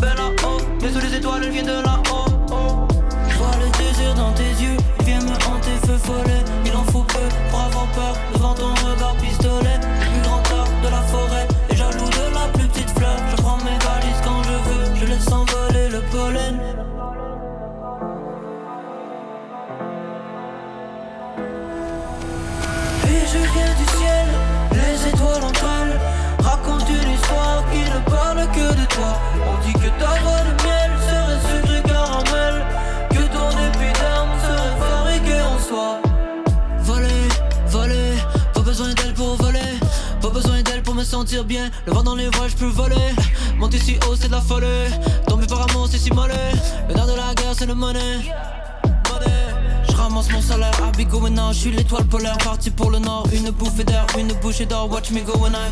[0.00, 2.26] Bella oh, mais sous les étoiles, elle vient de là-haut.
[2.50, 2.88] Oh.
[3.28, 6.44] Je vois le désir dans tes yeux, il vient me hanter, feu follet.
[6.66, 9.14] Il en faut peu pour avoir peur devant ton regard.
[28.52, 29.12] Que de toi.
[29.48, 32.64] On dit que ta voix de miel serait sucré caramel,
[33.10, 36.00] que ton épiderme serait fabriqué en soi.
[36.80, 37.28] Voler,
[37.68, 38.14] voler,
[38.52, 39.60] pas besoin d'elle pour voler.
[40.20, 41.70] Pas besoin d'elle pour me sentir bien.
[41.86, 43.14] Le vent dans les voiles, je peux voler.
[43.58, 44.66] Monter si haut, c'est de la folie.
[45.26, 46.52] Tomber par amour, c'est si mollet.
[46.88, 48.32] Le nerf de la guerre, c'est le money.
[49.88, 53.26] Je ramasse mon salaire à Bigo maintenant, je suis l'étoile polaire parti pour le nord,
[53.32, 55.70] une bouffée d'air, une bouchée d'or, watch me go when I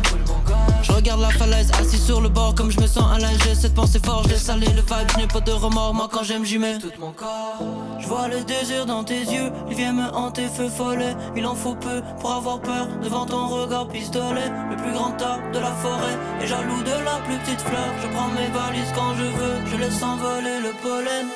[0.83, 3.73] Je regarde la falaise, assis sur le bord comme je me sens à j'ai cette
[3.73, 6.57] pensée forte, laisse aller le vibe, je n'ai pas de remords, moi quand j'aime j'y
[6.57, 7.59] mets tout mon corps.
[7.99, 11.55] Je vois le désir dans tes yeux, il vient me hanter, feu follet, il en
[11.55, 15.71] faut peu pour avoir peur devant ton regard pistolet, le plus grand arbre de la
[15.71, 19.71] forêt, et jaloux de la plus petite fleur, je prends mes valises quand je veux,
[19.71, 21.27] je laisse envoler le pollen,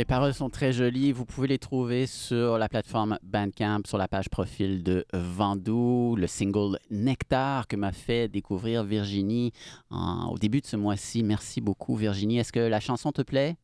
[0.00, 1.12] les paroles sont très jolies.
[1.12, 6.26] Vous pouvez les trouver sur la plateforme Bandcamp, sur la page profil de Vandou, le
[6.26, 9.52] single Nectar que m'a fait découvrir Virginie
[9.90, 11.22] au début de ce mois-ci.
[11.22, 12.38] Merci beaucoup, Virginie.
[12.38, 13.56] Est-ce que la chanson te plaît?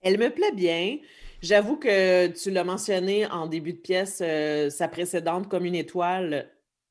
[0.00, 0.96] Elle me plaît bien.
[1.42, 6.48] J'avoue que tu l'as mentionné en début de pièce, euh, sa précédente comme une étoile,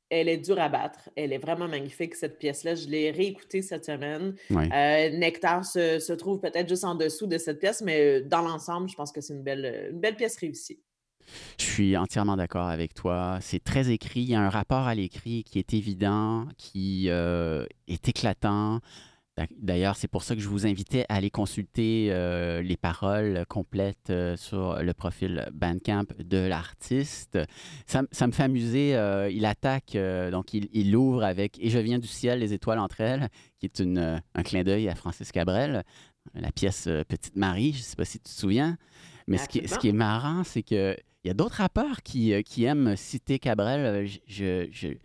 [0.10, 1.10] elle est dure à battre.
[1.16, 2.76] Elle est vraiment magnifique, cette pièce-là.
[2.76, 4.36] Je l'ai réécoutée cette semaine.
[4.50, 4.70] Oui.
[4.72, 8.42] Euh, Nectar se, se trouve peut-être juste en dessous de cette pièce, mais euh, dans
[8.42, 10.80] l'ensemble, je pense que c'est une belle, une belle pièce réussie.
[11.60, 13.38] Je suis entièrement d'accord avec toi.
[13.42, 14.22] C'est très écrit.
[14.22, 18.80] Il y a un rapport à l'écrit qui est évident, qui euh, est éclatant.
[19.58, 24.10] D'ailleurs, c'est pour ça que je vous invitais à aller consulter euh, les paroles complètes
[24.10, 27.38] euh, sur le profil Bandcamp de l'artiste.
[27.86, 28.96] Ça, ça, me fait amuser.
[28.96, 29.98] Euh, il attaque,
[30.32, 33.30] donc il, il, ouvre avec Et je viens du ciel, les étoiles entre elles,
[33.60, 35.84] qui est une, un clin d'œil à Francis Cabrel.
[36.34, 37.74] la pièce Petite Marie.
[37.74, 38.78] Je ne sais pas si tu te souviens.
[39.28, 42.64] Mais ce qui, ce qui est marrant, c'est qu'il y a d'autres rappeurs qui, qui
[42.64, 44.08] aiment citer Cabrel.
[44.08, 44.98] Je- je- je-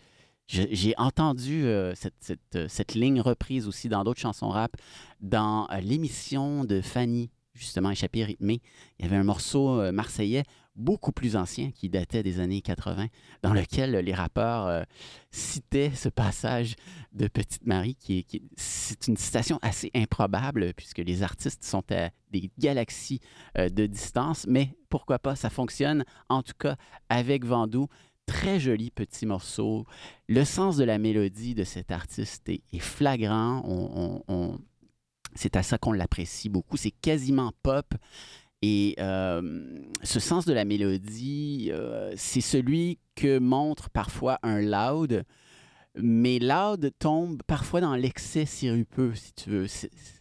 [0.47, 4.77] j'ai entendu euh, cette, cette, euh, cette ligne reprise aussi dans d'autres chansons rap.
[5.21, 8.61] Dans euh, l'émission de Fanny, justement, Échappée rythmée,
[8.99, 10.43] il y avait un morceau marseillais
[10.77, 13.07] beaucoup plus ancien qui datait des années 80,
[13.43, 14.85] dans lequel les rappeurs
[15.31, 16.75] citaient ce passage
[17.13, 21.85] de Petite Marie, qui qui est- c'est une citation assez improbable, puisque les artistes sont
[21.93, 23.21] à des galaxies
[23.57, 26.75] de distance, mais pourquoi pas, ça fonctionne, en tout cas,
[27.09, 27.87] avec Vandou.
[28.27, 29.87] Très joli petit morceau.
[30.29, 34.23] Le sens de la mélodie de cet artiste est, flagrant.
[35.35, 36.77] C'est à ça qu'on l'apprécie beaucoup.
[36.77, 37.95] C'est quasiment pop.
[38.63, 45.25] Et euh, ce sens de la mélodie, euh, c'est celui que montre parfois un loud,
[45.97, 49.67] mais loud tombe parfois dans l'excès sirupeux, si tu veux.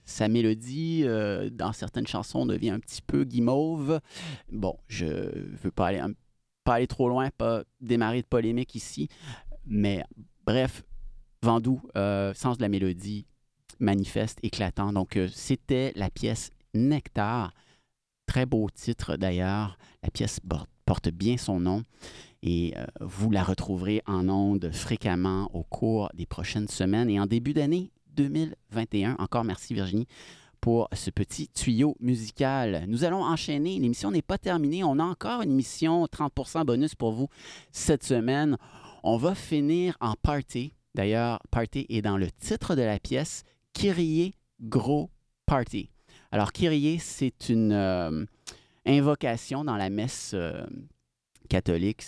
[0.03, 4.01] Sa mélodie, euh, dans certaines chansons, devient un petit peu guimauve.
[4.51, 6.11] Bon, je veux pas aller, un-
[6.63, 9.07] pas aller trop loin, pas démarrer de polémique ici,
[9.65, 10.03] mais
[10.45, 10.83] bref,
[11.41, 13.25] Vandou, euh, sens de la mélodie,
[13.79, 14.93] manifeste, éclatant.
[14.93, 17.53] Donc, euh, c'était la pièce Nectar.
[18.27, 19.77] Très beau titre d'ailleurs.
[20.03, 21.83] La pièce por- porte bien son nom
[22.43, 27.25] et euh, vous la retrouverez en ondes fréquemment au cours des prochaines semaines et en
[27.25, 29.15] début d'année 2021.
[29.19, 30.07] Encore merci Virginie
[30.63, 32.85] pour ce petit tuyau musical.
[32.87, 33.77] Nous allons enchaîner.
[33.79, 34.81] L'émission n'est pas terminée.
[34.81, 37.27] On a encore une émission 30% bonus pour vous
[37.73, 38.55] cette semaine.
[39.03, 40.71] On va finir en party.
[40.95, 43.43] D'ailleurs, party est dans le titre de la pièce.
[43.73, 45.09] Kyrie Gros
[45.45, 45.89] Party.
[46.31, 48.23] Alors, Kyrie, c'est une euh,
[48.85, 50.65] invocation dans la messe euh,
[51.49, 52.05] catholique.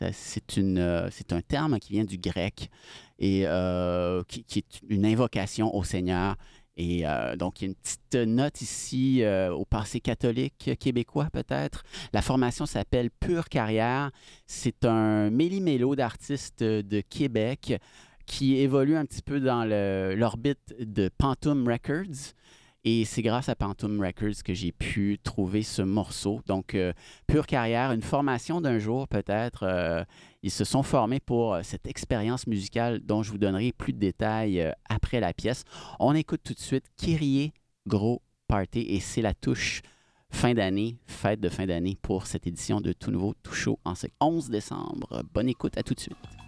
[0.00, 2.70] Euh, c'est un terme qui vient du grec
[3.18, 3.44] et
[4.28, 6.36] qui est une invocation au Seigneur.
[6.76, 11.28] Et euh, donc, il y a une petite note ici euh, au passé catholique québécois,
[11.32, 11.82] peut-être.
[12.12, 14.10] La formation s'appelle Pure Carrière.
[14.46, 17.74] C'est un méli-mélo d'artistes de Québec
[18.26, 22.34] qui évolue un petit peu dans l'orbite de Pantoum Records.
[22.84, 26.40] Et c'est grâce à Pantoum Records que j'ai pu trouver ce morceau.
[26.46, 26.92] Donc, euh,
[27.28, 29.62] pure carrière, une formation d'un jour peut-être.
[29.62, 30.04] euh,
[30.42, 33.98] ils se sont formés pour euh, cette expérience musicale dont je vous donnerai plus de
[34.00, 35.62] détails après la pièce.
[36.00, 37.52] On écoute tout de suite Kyrie
[37.86, 39.82] Gros Party et c'est la touche
[40.30, 43.94] fin d'année, fête de fin d'année pour cette édition de Tout Nouveau Tout Chaud en
[43.94, 45.22] ce 11 décembre.
[45.32, 46.41] Bonne écoute, à tout de suite.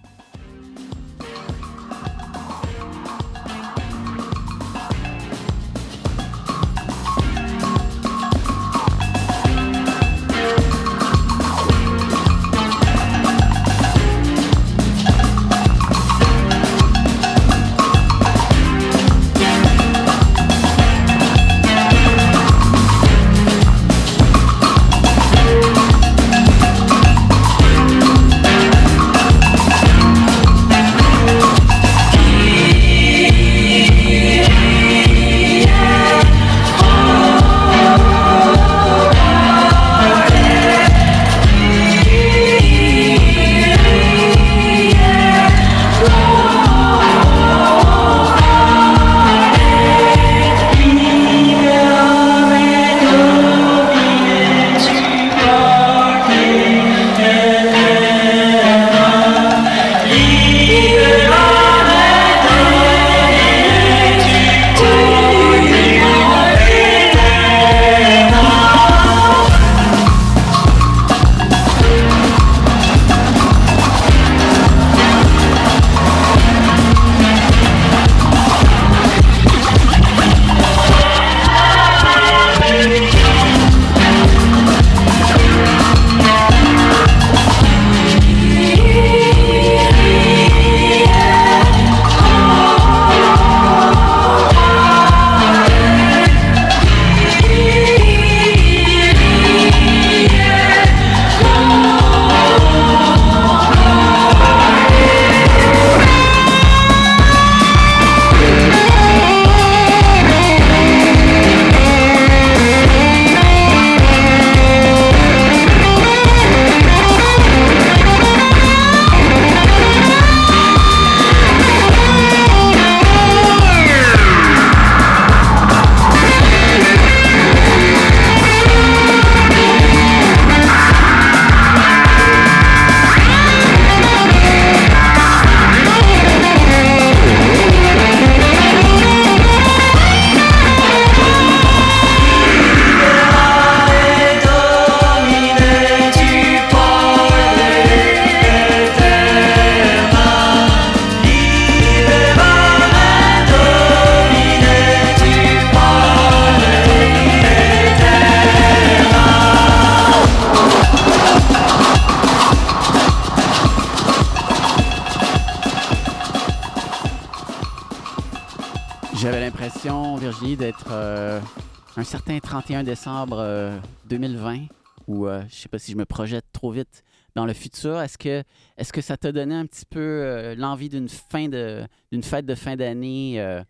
[172.65, 174.69] 31 décembre euh, 2020,
[175.07, 177.03] ou euh, je sais pas si je me projette trop vite
[177.35, 178.01] dans le futur.
[178.01, 178.43] Est-ce que,
[178.79, 182.55] est que ça t'a donné un petit peu euh, l'envie d'une fin d'une fête de
[182.55, 183.63] fin d'année euh,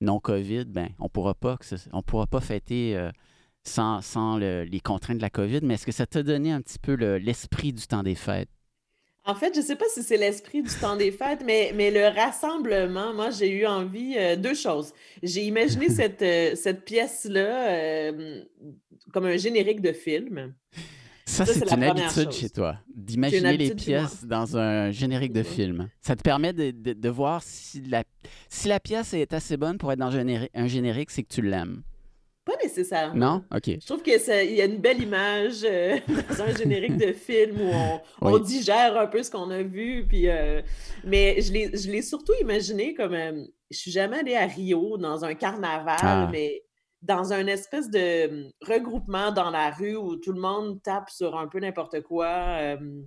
[0.00, 0.64] non COVID?
[0.64, 1.58] Ben, on pourra pas,
[1.92, 3.10] on pourra pas fêter euh,
[3.64, 6.62] sans, sans le- les contraintes de la COVID, mais est-ce que ça t'a donné un
[6.62, 8.48] petit peu le- l'esprit du temps des fêtes?
[9.24, 11.90] En fait, je ne sais pas si c'est l'esprit du temps des fêtes, mais, mais
[11.92, 14.92] le rassemblement, moi, j'ai eu envie euh, deux choses.
[15.22, 18.42] J'ai imaginé cette, euh, cette pièce-là euh,
[19.12, 20.54] comme un générique de film.
[21.24, 22.36] Ça, Ça, c'est une habitude chose.
[22.40, 25.88] chez toi, d'imaginer les pièces dans un générique de film.
[26.00, 28.02] Ça te permet de, de- de voir si la,
[28.48, 31.82] si la pièce est assez bonne pour être dans un générique, c'est que tu l'aimes.
[32.44, 33.14] Pas nécessairement.
[33.14, 33.44] Non?
[33.54, 33.66] OK.
[33.80, 34.14] Je trouve qu'il
[34.54, 35.96] y a une belle image euh,
[36.28, 37.70] dans un générique de film où
[38.20, 40.06] on, digère un peu ce qu'on a vu.
[40.08, 40.60] Puis, euh,
[41.04, 41.52] mais je
[41.90, 43.14] l'ai surtout imaginé comme.
[43.14, 46.28] euh, je suis jamais allée à Rio dans un carnaval, Ah.
[46.30, 46.62] mais
[47.00, 51.36] dans un espèce de euh, regroupement dans la rue où tout le monde tape sur
[51.38, 52.26] un peu n'importe quoi.
[52.60, 53.06] euh, une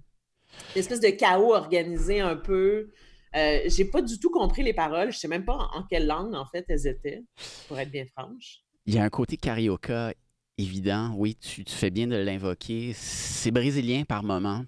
[0.79, 2.89] espèce de chaos organisé un peu.
[3.36, 5.11] Euh, J'ai pas du tout compris les paroles.
[5.11, 7.21] Je sais même pas en quelle langue, en fait, elles étaient,
[7.67, 8.61] pour être bien franche.
[8.86, 10.13] Il y a un côté carioca
[10.57, 11.13] évident.
[11.15, 12.93] Oui, tu, fais bien de l'invoquer.
[12.93, 14.63] C'est brésilien par moment.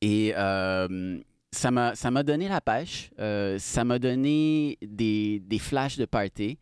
[0.00, 1.18] Et euh,
[1.52, 3.10] ça m'a donné la pêche.
[3.18, 6.58] Euh, ça m'a donné des, des flashs de party.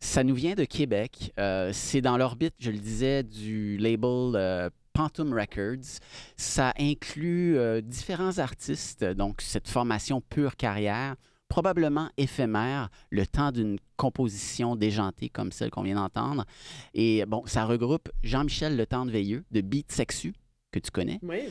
[0.00, 1.32] Ça nous vient de Québec.
[1.38, 6.00] Euh, c'est dans l'orbite, je le disais, du label euh, Pantum Records.
[6.36, 11.16] Ça inclut différents artistes, donc cette formation pure carrière,
[11.48, 16.44] probablement éphémère, le temps d'une composition déjantée comme celle qu'on vient d'entendre.
[16.94, 20.34] Et bon, ça regroupe Jean-Michel Le Temps de Veilleux de Beat Sexu,
[20.70, 21.18] que tu connais.
[21.22, 21.48] Oui.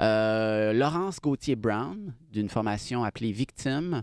[0.00, 4.02] Euh, Laurence Gauthier-Brown, d'une formation appelée Victime.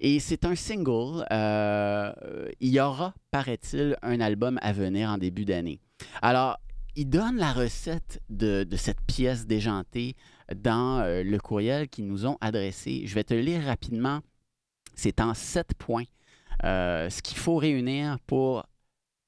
[0.00, 1.24] Et c'est un single.
[1.30, 2.12] Euh,
[2.60, 5.80] il y aura, paraît-il, un album à venir en début d'année.
[6.20, 6.58] Alors,
[6.96, 10.16] il donne la recette de, de cette pièce déjantée
[10.54, 13.02] dans euh, le courriel qu'ils nous ont adressé.
[13.06, 14.20] Je vais te lire rapidement.
[14.94, 16.04] C'est en sept points.
[16.62, 18.64] Euh, ce qu'il faut réunir pour,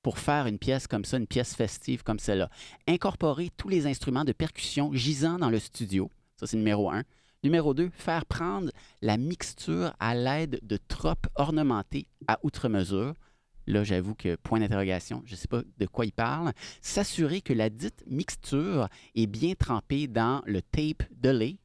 [0.03, 2.51] pour faire une pièce comme ça, une pièce festive comme celle-là.
[2.87, 6.11] Incorporer tous les instruments de percussion gisant dans le studio.
[6.37, 7.03] Ça, c'est numéro un.
[7.43, 8.71] Numéro 2, faire prendre
[9.03, 13.15] la mixture à l'aide de tropes ornementées à outre mesure.
[13.67, 16.53] Là, j'avoue que point d'interrogation, je ne sais pas de quoi il parle.
[16.81, 21.57] S'assurer que la dite mixture est bien trempée dans le tape de lait.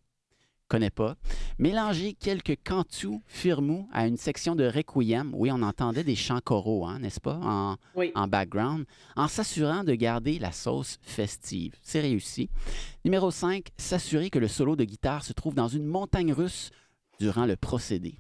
[0.72, 1.18] Connais pas.
[1.60, 5.30] Mélanger quelques cantous firmous à une section de requiem.
[5.34, 8.14] Oui, on entendait des chants choraux, hein, n'est-ce pas, en, Oui.
[8.16, 8.86] en background,
[9.18, 11.74] en s'assurant de garder la sauce festive.
[11.82, 12.50] C'est réussi.
[13.04, 16.70] Numéro 5, s'assurer que le solo de guitare se trouve dans une montagne russe
[17.20, 18.16] durant le procédé.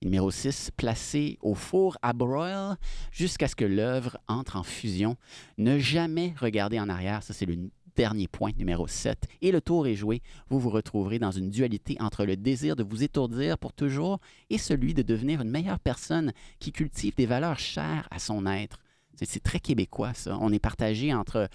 [0.00, 2.78] Et numéro 6, placer au four à broil
[3.12, 5.16] jusqu'à ce que l'œuvre entre en fusion.
[5.56, 9.26] Ne jamais regarder en arrière, ça c'est le dernier point, numéro 7.
[9.40, 10.22] Et le tour est joué.
[10.48, 14.18] Vous vous retrouverez dans une dualité entre le désir de vous étourdir pour toujours
[14.50, 18.78] et celui de devenir une meilleure personne qui cultive des valeurs chères à son être.
[19.16, 20.38] C'est- très québécois, ça.
[20.40, 21.48] On est partagé entre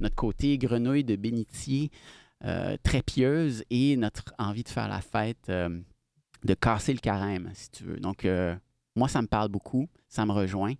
[0.00, 1.90] notre côté grenouille de bénitier,
[2.44, 5.80] euh, très pieuse, et notre envie de faire la fête, euh,
[6.44, 7.98] de casser le carême, si tu veux.
[7.98, 8.56] Donc, euh,
[8.96, 10.74] moi, ça me parle beaucoup, ça me rejoint.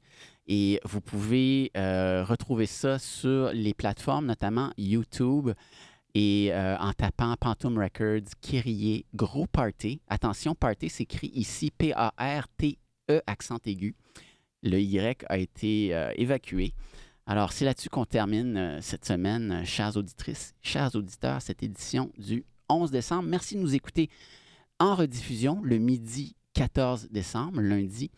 [0.53, 5.51] Et vous pouvez euh, retrouver ça sur les plateformes, notamment YouTube,
[6.15, 10.01] et euh, en tapant Pantoum Records, Kyrie, Gros Party.
[10.09, 13.95] Attention, Party s'écrit ici P-A-R-T-E, accent aigu.
[14.65, 16.75] Le Y a été euh, évacué.
[17.27, 22.91] Alors, c'est là-dessus qu'on termine cette semaine, chères auditrices, chers auditeurs, cette édition du 11
[22.91, 23.29] décembre.
[23.29, 24.11] Merci de nous écouter
[24.81, 28.11] en rediffusion le midi 14 décembre, lundi.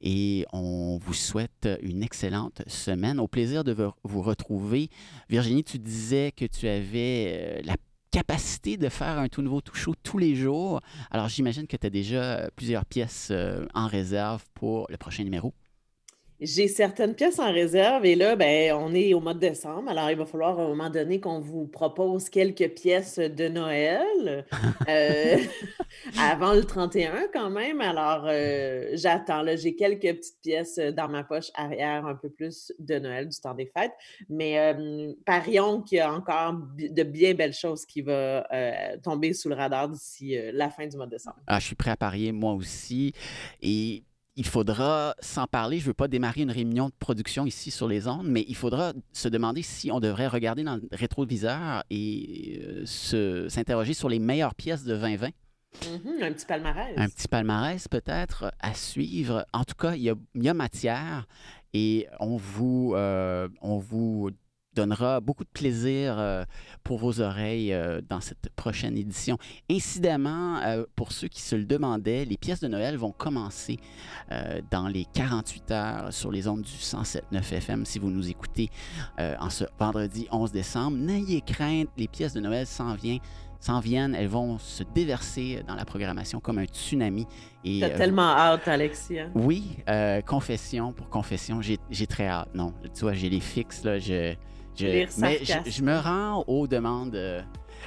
[0.00, 3.18] Et on vous souhaite une excellente semaine.
[3.18, 3.72] Au plaisir de
[4.04, 4.90] vous- retrouver.
[5.30, 7.76] Virginie, tu disais que tu avais euh, la
[8.10, 10.80] capacité de faire un tout nouveau tout chaud tous les jours.
[11.10, 15.52] Alors, j'imagine que tu as déjà plusieurs pièces euh, en réserve pour le prochain numéro.
[16.44, 19.88] J'ai certaines pièces en réserve et là, ben, on est au mois de décembre.
[19.88, 24.44] Alors, il va falloir à un moment donné qu'on vous propose quelques pièces de Noël
[24.86, 25.38] euh,
[26.20, 27.80] avant le 31 quand même.
[27.80, 29.40] Alors, euh, j'attends.
[29.40, 33.40] Là, j'ai quelques petites pièces dans ma poche arrière, un peu plus de Noël, du
[33.40, 33.94] temps des fêtes.
[34.28, 38.42] Mais euh, parions qu'il y a encore de bien belles choses qui vont
[39.02, 41.38] tomber sous le radar d'ici la fin du mois de décembre.
[41.46, 43.14] Ah, je suis prêt à parier, moi aussi.
[43.62, 44.04] Et
[44.36, 45.78] il faudra s'en parler.
[45.78, 48.56] Je ne veux pas démarrer une réunion de production ici sur les ondes, mais il
[48.56, 54.08] faudra se demander si on devrait regarder dans le rétroviseur et euh, se- s'interroger sur
[54.08, 55.30] les meilleures pièces de 2020
[55.88, 56.94] Mhm, un petit palmarès.
[56.96, 59.44] un petit palmarès peut-être à suivre.
[59.52, 61.26] En tout cas, il y a, il y a matière
[61.72, 64.30] et on vous, euh, on vous
[64.74, 66.44] donnera beaucoup de plaisir euh,
[66.82, 69.38] pour vos oreilles euh, dans cette prochaine édition.
[69.70, 73.78] Incidemment, euh, pour ceux qui se le demandaient, les pièces de Noël vont commencer
[74.70, 78.70] dans les 48 heures sur les ondes du 107.9 FM si vous nous écoutez
[79.18, 80.96] en ce vendredi 11 décembre.
[80.96, 83.20] N'ayez crainte, les pièces de Noël s'en viennent.
[83.64, 87.26] S'en viennent, elles vont se déverser dans la programmation comme un tsunami.
[87.64, 89.28] T'as euh, tellement hâte, Alexia.
[89.34, 92.50] oui, euh, confession pour confession, j'ai j'ai très hâte.
[92.54, 93.98] Non, tu vois, j'ai les fixes, là.
[93.98, 94.34] Je,
[94.76, 97.40] je, Lire mais je, me rends aux demandes euh,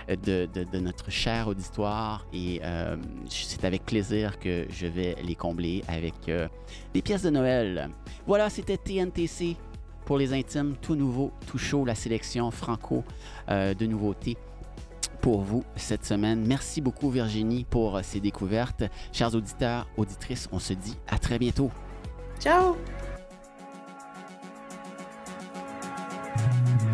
[0.09, 2.95] de, de- de notre cher auditoire et euh,
[3.29, 6.47] c'est avec plaisir que je vais les combler avec euh,
[6.93, 7.89] des pièces de Noël.
[8.25, 9.55] Voilà, c'était TNTC
[10.05, 13.03] pour les intimes, tout nouveau, tout chaud, la sélection franco
[13.49, 14.38] euh, de nouveautés
[15.19, 16.45] pour vous cette semaine.
[16.47, 18.83] Merci beaucoup Virginie pour ces découvertes.
[19.11, 21.71] Chers auditeurs, auditrices, on se dit à très bientôt.
[22.39, 22.75] Ciao!
[26.38, 26.86] Thank you.